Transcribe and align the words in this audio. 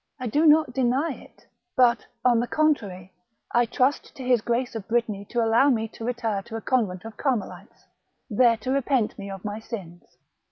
"I 0.19 0.25
do 0.25 0.47
not 0.47 0.73
deny 0.73 1.11
it; 1.13 1.45
but, 1.77 2.07
on 2.25 2.39
the 2.39 2.47
contrary, 2.47 3.13
I 3.53 3.67
trust 3.67 4.15
to 4.15 4.23
his 4.23 4.41
Grace 4.41 4.73
of 4.73 4.87
Brittany 4.87 5.25
to 5.25 5.43
allow 5.45 5.69
me 5.69 5.87
to 5.89 6.03
retire 6.05 6.41
to 6.41 6.55
a 6.55 6.61
convent 6.61 7.05
of 7.05 7.17
Carmelites, 7.17 7.85
there 8.27 8.57
to 8.57 8.71
repent 8.71 9.19
me 9.19 9.29
of 9.29 9.45
my 9.45 9.59
sins." 9.59 10.17